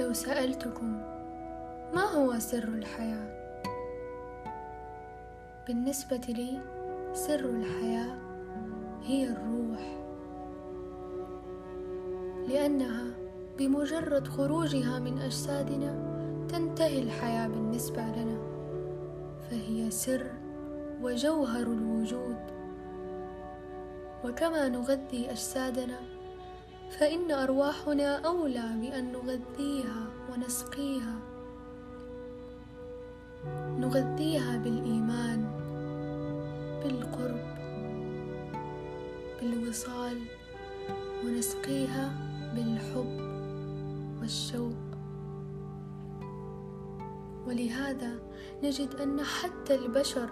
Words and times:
لو 0.00 0.12
سألتكم 0.12 0.92
ما 1.94 2.02
هو 2.02 2.38
سر 2.38 2.68
الحياة؟ 2.68 3.40
بالنسبة 5.66 6.16
لي 6.28 6.60
سر 7.12 7.40
الحياة 7.40 8.18
هي 9.02 9.28
الروح 9.28 9.80
لأنها 12.48 13.04
بمجرد 13.58 14.28
خروجها 14.28 14.98
من 14.98 15.18
أجسادنا 15.18 15.94
تنتهي 16.48 17.02
الحياة 17.02 17.48
بالنسبة 17.48 18.02
لنا 18.02 18.38
فهي 19.50 19.90
سر 19.90 20.26
وجوهر 21.02 21.66
الوجود 21.66 22.38
وكما 24.24 24.68
نغذي 24.68 25.30
أجسادنا 25.30 26.00
فإن 26.90 27.30
أرواحنا 27.30 28.16
أولى 28.26 28.68
بأن 28.80 29.12
نغذيها 29.12 30.06
ونسقيها. 30.32 31.18
نغذيها 33.78 34.56
بالإيمان 34.58 35.50
بالقرب 36.82 37.40
بالوصال 39.40 40.18
ونسقيها 41.24 42.12
بالحب 42.54 43.20
والشوق. 44.20 44.90
ولهذا 47.46 48.18
نجد 48.62 48.94
أن 48.94 49.22
حتى 49.22 49.74
البشر 49.74 50.30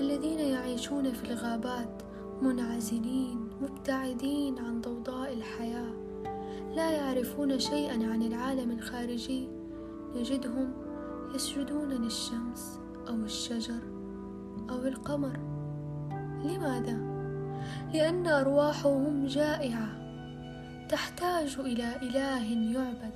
الذين 0.00 0.38
يعيشون 0.38 1.12
في 1.12 1.32
الغابات 1.32 2.09
منعزلين 2.42 3.50
مبتعدين 3.62 4.58
عن 4.58 4.80
ضوضاء 4.80 5.32
الحياة 5.32 5.92
لا 6.74 6.90
يعرفون 6.90 7.58
شيئا 7.58 7.92
عن 7.92 8.22
العالم 8.22 8.70
الخارجي. 8.70 9.48
نجدهم 10.16 10.72
يسجدون 11.34 11.88
للشمس 11.88 12.78
أو 13.08 13.14
الشجر 13.14 13.80
أو 14.70 14.86
القمر. 14.86 15.38
لماذا؟ 16.44 16.98
لأن 17.94 18.26
أرواحهم 18.26 19.26
جائعة 19.26 19.88
تحتاج 20.88 21.56
إلى 21.60 21.96
إله 22.02 22.72
يعبد 22.72 23.14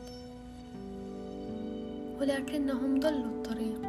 ولكنهم 2.21 3.01
ضلوا 3.01 3.25
الطريق. 3.25 3.83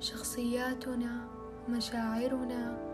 شخصياتنا 0.00 1.28
مشاعرنا 1.68 2.90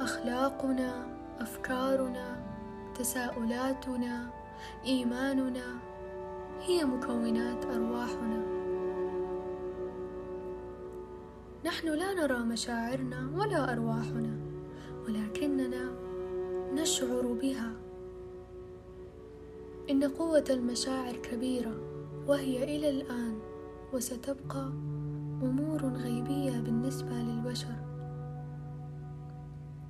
أخلاقنا 0.00 1.06
أفكارنا 1.40 2.36
تساؤلاتنا 2.94 4.30
إيماننا 4.84 5.78
هي 6.60 6.84
مكونات 6.84 7.64
أرواحنا. 7.64 8.42
نحن 11.66 11.88
لا 11.88 12.14
نرى 12.14 12.38
مشاعرنا 12.38 13.30
ولا 13.34 13.72
أرواحنا 13.72 14.36
ولكننا 15.06 15.90
نشعر 16.74 17.26
بها. 17.42 17.72
إن 19.90 20.04
قوة 20.04 20.44
المشاعر 20.50 21.16
كبيرة 21.16 21.74
وهي 22.26 22.64
إلى 22.76 22.90
الآن 22.90 23.38
وستبقى 23.92 24.72
أمور 25.42 25.82
غيبية 25.82 26.60
بالنسبة 26.60 27.12
للبشر. 27.12 27.87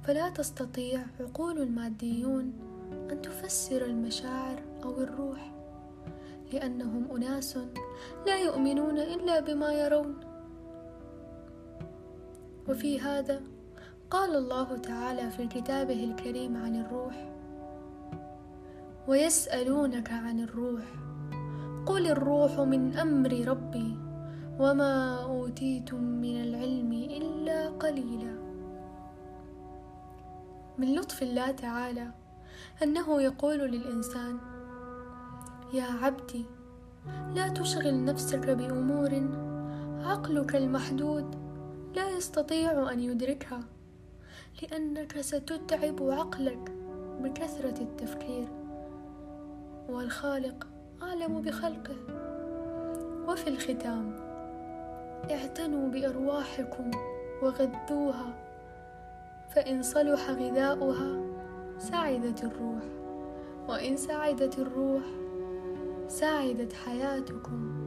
فلا 0.09 0.29
تستطيع 0.29 1.01
عقول 1.21 1.63
الماديون 1.63 2.53
أن 3.11 3.23
تفسر 3.23 3.85
المشاعر 3.85 4.63
أو 4.85 5.01
الروح 5.01 5.53
لأنهم 6.53 7.17
أناس 7.17 7.59
لا 8.27 8.37
يؤمنون 8.37 8.99
إلا 8.99 9.41
بما 9.41 9.73
يرون. 9.73 10.17
وفي 12.69 13.01
هذا 13.01 13.41
قال 14.11 14.37
الله 14.37 14.77
تعالى 14.77 15.31
في 15.31 15.47
كتابه 15.47 16.05
الكريم 16.05 16.57
عن 16.57 16.77
الروح 16.77 17.31
ويسألونك 19.09 20.13
عن 20.13 20.41
الروح 20.41 20.85
قل 21.87 22.07
الروح 22.07 22.61
من 22.61 22.97
أمر 22.97 23.33
ربي 23.49 23.97
وما 24.59 25.23
أوتيتم 25.23 26.03
من 26.03 26.43
العلم 26.43 26.93
إلا 26.93 27.69
قليلاً. 27.69 28.48
من 30.79 30.95
لطف 30.95 31.23
الله 31.23 31.51
تعالى 31.51 32.11
أنه 32.83 33.23
يقول 33.23 33.59
للإنسان 33.59 34.39
يا 35.73 35.85
عبدي 35.85 36.45
لا 37.35 37.49
تشغل 37.49 38.05
نفسك 38.05 38.51
بأمور 38.51 39.29
عقلك 40.05 40.57
المحدود 40.57 41.35
لا 41.95 42.11
يستطيع 42.11 42.93
أن 42.93 43.01
يدركها 43.01 43.61
لأنك 44.63 45.21
ستتعب 45.21 46.03
عقلك 46.03 46.73
بكثرة 47.21 47.83
التفكير 47.83 48.49
والخالق 49.89 50.67
أعلم 51.03 51.41
بخلقه. 51.41 51.97
وفي 53.29 53.49
الختام 53.49 54.17
اعتنوا 55.31 55.89
بأرواحكم 55.89 56.91
وغذوها 57.43 58.48
فإن 59.55 59.83
صلح 59.83 60.31
غذاؤها 60.31 61.21
سعدت 61.79 62.45
الروح 62.45 62.83
وإن 63.69 63.97
سعدت 63.97 64.59
الروح 64.59 65.03
سعدت 66.09 66.73
حياتكم. 66.73 67.79